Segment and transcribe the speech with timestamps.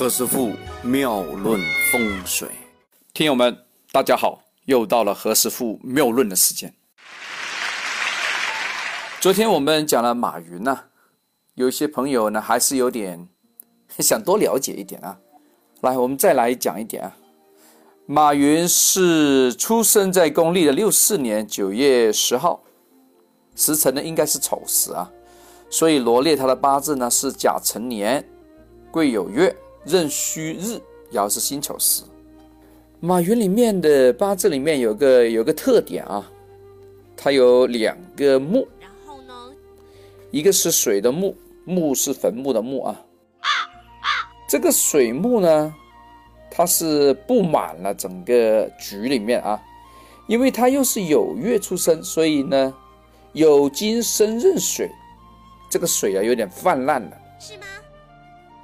[0.00, 1.60] 何师傅妙论
[1.92, 2.48] 风水，
[3.12, 3.54] 听友们，
[3.92, 6.72] 大家好，又到了何师傅妙论的时间。
[9.20, 10.84] 昨天我们讲了马云呢、
[11.52, 13.28] 有些朋友呢还是有点
[13.98, 15.18] 想多了解一点啊。
[15.82, 17.14] 来，我们再来讲一点啊。
[18.06, 22.62] 马云是出生在公历的六四年九月十号，
[23.54, 25.12] 时辰呢应该是丑时啊，
[25.68, 28.26] 所以罗列他的八字呢是甲辰年
[28.90, 29.54] 癸酉月
[29.84, 30.80] 壬戌日，
[31.12, 32.02] 爻是辛丑时。
[33.00, 36.30] 马云里面的八字里面有个有个特点啊，
[37.16, 39.32] 它有两个木，然后呢？
[40.30, 43.00] 一个是水的木，木是坟墓的墓啊。
[44.48, 45.74] 这个水木呢，
[46.50, 49.58] 它是布满了整个局里面啊，
[50.26, 52.74] 因为它又是酉月出生，所以呢，
[53.34, 54.90] 酉金生壬水，
[55.70, 57.16] 这个水啊有点泛滥了。
[57.38, 57.64] 是吗？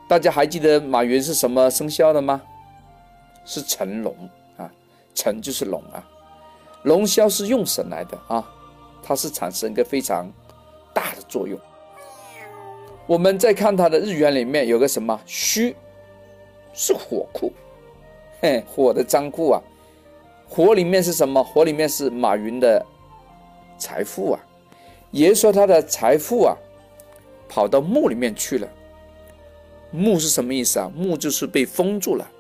[0.09, 2.41] 大家还记得马云是什么生肖的吗？
[3.45, 4.15] 是辰龙
[4.57, 4.71] 啊，
[5.15, 6.09] 辰就是龙啊，
[6.85, 8.49] 龙肖是用神来的啊，
[9.03, 10.31] 它是产生一个非常
[10.95, 11.59] 大的作用。
[13.07, 15.75] 我们再看它的日元里面有个什么戌，
[16.73, 17.53] 是火库，
[18.41, 19.63] 嘿，火的仓库啊，
[20.49, 21.43] 火里面是什么？
[21.43, 22.85] 火里面是马云的
[23.77, 24.41] 财富啊，
[25.11, 26.57] 也就是说他的财富啊，
[27.49, 28.69] 跑到墓里面去了。
[29.97, 30.91] 墓是什么意思啊？
[30.95, 32.31] 墓就是被封住了，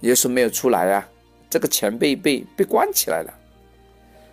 [0.00, 1.08] 也就是没有出来啊。
[1.48, 3.34] 这个钱被被被关起来了。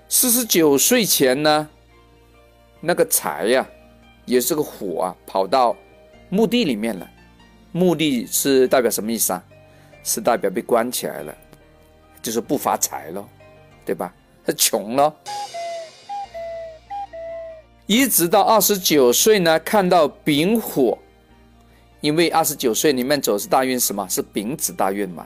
[0.08, 1.68] 四十九岁前呢，
[2.80, 3.68] 那个财呀、
[4.26, 5.76] 也是个火啊，跑到
[6.30, 7.10] 墓地里面了。
[7.72, 9.44] 墓地是代表什么意思啊？
[10.04, 11.36] 是代表被关起来了，
[12.22, 13.28] 就是不发财了，
[13.84, 14.14] 对吧？
[14.46, 15.14] 他穷了。
[17.88, 20.98] 一直到二十九岁呢，看到丙火，
[22.02, 24.06] 因为二十九岁里面走是大运什么？
[24.10, 25.26] 是丙子大运嘛。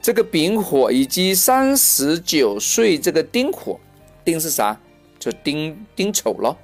[0.00, 3.80] 这个丙火以及三十九岁这个丁火，
[4.24, 4.78] 丁是啥？
[5.18, 6.56] 就丁丁丑了，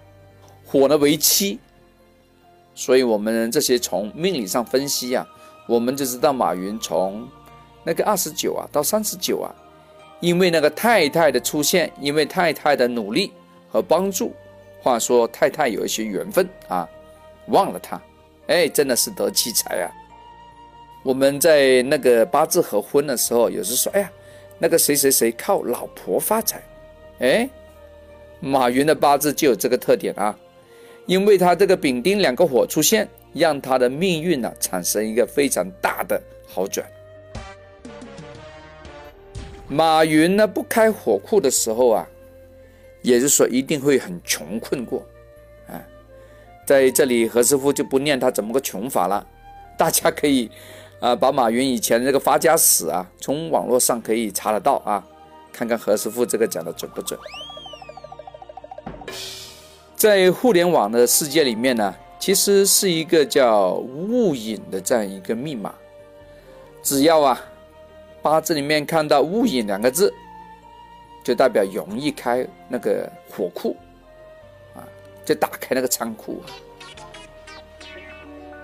[0.65, 1.59] 火呢为妻，
[2.76, 5.26] 所以我们这些从命理上分析啊，
[5.66, 7.26] 我们就知道马云从
[7.82, 9.50] 那个二十九啊到三十九啊，
[10.20, 13.32] 因为那个太太的出现，因为太太的努力
[13.69, 14.32] 和帮助。
[14.83, 16.89] 话说太太有一些缘分啊，
[17.49, 18.01] 忘了他，
[18.47, 19.93] 哎，真的是得奇才啊！
[21.03, 24.11] 我们在那个八字合婚的时候，有时说，哎呀，
[24.59, 26.63] 那个谁谁谁靠老婆发财，
[27.19, 27.49] 哎，
[28.41, 30.35] 马云的八字就有这个特点啊，
[31.05, 36.87] 因为他这个丙丁两个火出现，让他的命运呢、产生一个非常大的好转。
[39.69, 42.07] 马云呢不开火库的时候啊。
[43.03, 45.05] 也就是说，一定会很穷困过，
[45.66, 45.81] 啊，
[46.66, 49.27] 在这里何师傅就不念他怎么个穷法了，
[49.78, 50.50] 大家可以
[51.00, 55.03] 啊把马云以前这个发家史啊，从网络上可以查得到啊，
[55.53, 57.19] 看看何师傅这个讲的准不准。
[59.97, 65.75] 在互联网的世界里面呢，其实是一个叫物引的这样一个密码，
[66.82, 67.41] 只要啊
[68.22, 70.12] 八字里面看到物引两个字。
[71.31, 73.77] 就代表容易开那个火库，
[74.75, 74.83] 啊，
[75.25, 76.43] 就打开那个仓库。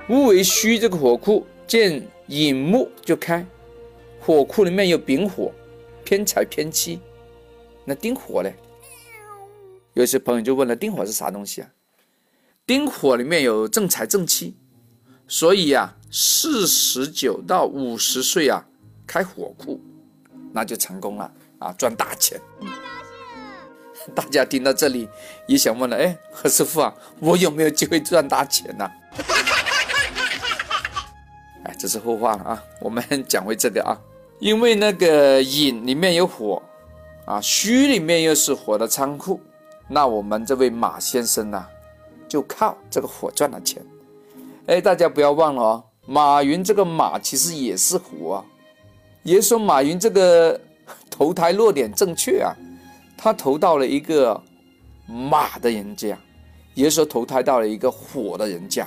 [0.08, 3.46] 戊为戌，这个火库见寅木就开，
[4.18, 5.52] 火库里面有丙火，
[6.04, 6.98] 偏财偏妻。
[7.84, 8.50] 那丁火呢？
[9.94, 11.70] 有些朋友就问了，丁火是啥东西啊？
[12.66, 14.56] 丁火里面有正财正妻，
[15.28, 18.66] 所以啊，四十九到五十岁啊，
[19.06, 19.80] 开火库，
[20.56, 21.30] 那就成功了。
[21.58, 22.40] 啊，赚大钱！
[24.14, 25.06] 大家听到这里
[25.46, 28.90] 也想问了，哎，何师傅啊，我有没有机会赚大钱呢？
[31.64, 33.98] 哎，这是后话了啊，我们讲回这个啊，
[34.38, 36.62] 因为那个引里面有火，
[37.26, 39.40] 啊，虚里面又是火的仓库，
[39.88, 41.66] 那我们这位马先生呢，
[42.28, 43.84] 就靠这个火赚了钱。
[44.66, 48.44] 哎，大家不要忘了哦，马云这个马其实也是火啊，
[49.26, 50.58] 也说马云这个。
[51.10, 52.54] 投胎落点正确啊，
[53.16, 54.38] 他投到了一个
[55.06, 56.14] 马的人家，
[56.74, 58.86] 也就是说投胎到了一个火的人家，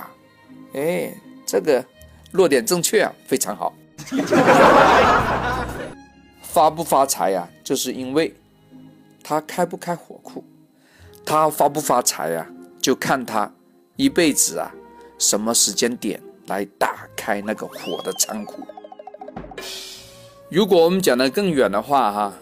[0.74, 1.12] 哎，
[1.44, 1.84] 这个
[2.30, 3.74] 落点正确啊，非常好。
[6.40, 7.48] 发不发财呀？
[7.64, 8.32] 就是因为
[9.24, 10.44] 他开不开火库，
[11.26, 12.46] 他发不发财呀？
[12.80, 13.52] 就看他
[13.96, 14.72] 一辈子啊
[15.18, 18.64] 什么时间点来打开那个火的仓库。
[20.50, 22.34] 如果我们讲的更远的话，哈，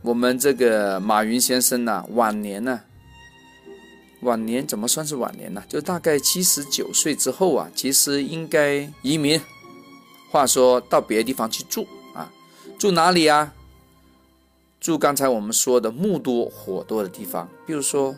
[0.00, 2.80] 我们这个马云先生呢，晚年呢，
[4.22, 5.62] 晚年怎么算是晚年呢？
[5.68, 9.38] 就大概七十九岁之后啊，其实应该移民，
[10.30, 12.32] 话说到别的地方去住啊，
[12.78, 13.52] 住哪里啊？
[14.80, 18.16] 住刚才我们说的木多火多的地方，比如说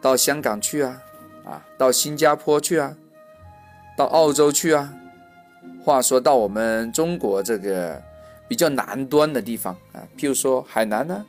[0.00, 1.00] 到香港去啊，
[1.44, 2.96] 啊，到新加坡去啊，
[3.96, 4.92] 到澳洲去啊。
[5.84, 8.00] 话说到我们中国这个
[8.52, 11.24] 比较南端的地方啊，譬如说海南呢、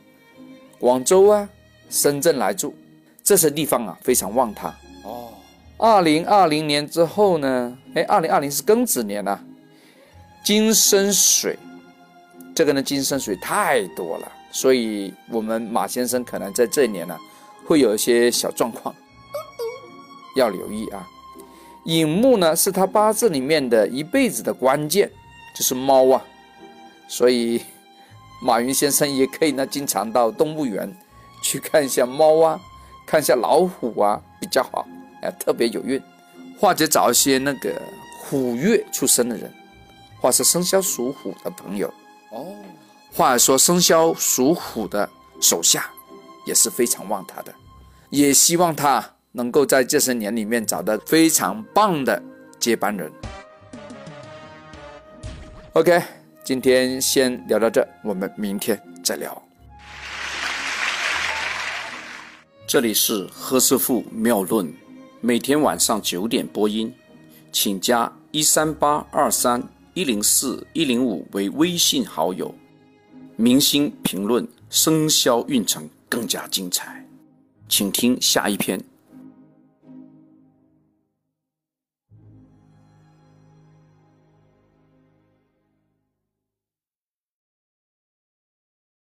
[0.78, 1.48] 广州啊、
[1.88, 2.74] 深圳来住，
[3.22, 4.68] 这些地方啊非常旺他
[5.04, 5.32] 哦。
[5.78, 9.40] 二零二零年之后呢，哎，二零二零是庚子年呐，
[10.44, 11.58] 金生水，
[12.54, 14.30] 这个呢金生水太多了。
[14.52, 17.18] 所以，我们马先生可能在这一年呢，
[17.66, 18.94] 会有一些小状况，
[20.36, 21.08] 要留意啊。
[21.86, 25.10] 寅木呢，是他八字里面的一辈子的关键，
[25.56, 26.22] 就是猫啊。
[27.08, 27.62] 所以，
[28.42, 30.92] 马云先生也可以呢，经常到动物园
[31.42, 32.60] 去看一下猫啊，
[33.06, 34.86] 看一下老虎啊，比较好，
[35.22, 36.02] 哎，特别有运。
[36.58, 37.82] 或者找一些那个
[38.20, 39.52] 虎月出生的人，
[40.20, 41.92] 或是生肖属虎的朋友
[42.30, 42.54] 哦。
[43.12, 45.08] 话说，生肖属虎的
[45.40, 45.90] 手下
[46.46, 47.52] 也是非常旺他的，
[48.08, 52.22] 也希望他能够在这些年里面找到非常棒的
[52.58, 53.12] 接班人。
[55.72, 56.00] OK，
[56.44, 59.42] 今天先聊到这，我们明天再聊。
[62.66, 64.70] 这里是何师傅妙论，
[65.22, 66.92] 每天晚上九点播音，
[67.50, 69.62] 请加一三八二三
[69.94, 72.54] 一零四一零五为微信好友。
[73.36, 77.06] 明星评论生肖运程更加精彩，
[77.70, 78.78] 请听下一篇。